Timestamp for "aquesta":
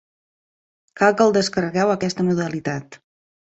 2.01-2.29